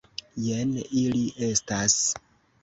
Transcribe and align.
Jen 0.45 0.71
ili 1.01 1.21
estas. 1.49 1.99